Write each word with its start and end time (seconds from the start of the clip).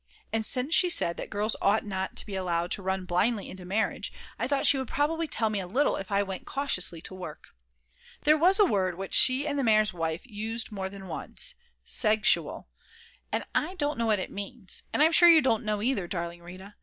And 0.33 0.43
since 0.43 0.73
she 0.73 0.89
said 0.89 1.15
that 1.17 1.29
girls 1.29 1.55
ought 1.61 1.85
not 1.85 2.15
to 2.15 2.25
be 2.25 2.33
allowed 2.35 2.71
to 2.71 2.81
run 2.81 3.05
blindly 3.05 3.47
into 3.47 3.65
marriage, 3.65 4.11
I 4.39 4.47
thought 4.47 4.65
she 4.65 4.79
would 4.79 4.87
probably 4.87 5.27
tell 5.27 5.51
me 5.51 5.59
a 5.59 5.67
little 5.67 5.95
if 5.95 6.11
I 6.11 6.23
went 6.23 6.47
cautiously 6.47 7.01
to 7.03 7.13
work. 7.13 7.49
There 8.23 8.35
was 8.35 8.57
a 8.59 8.65
word 8.65 8.97
which 8.97 9.13
she 9.13 9.45
and 9.45 9.59
the 9.59 9.63
mayor's 9.63 9.93
wife 9.93 10.21
used 10.25 10.71
more 10.71 10.89
than 10.89 11.05
once, 11.07 11.53
segsual 11.85 12.65
and 13.31 13.45
I 13.53 13.75
don't 13.75 13.99
know 13.99 14.07
what 14.07 14.17
it 14.17 14.31
means, 14.31 14.81
and 14.91 15.03
I'm 15.03 15.11
sure 15.11 15.29
you 15.29 15.39
don't 15.39 15.63
know 15.63 15.83
either, 15.83 16.07
darling 16.07 16.41
Rita. 16.41 16.73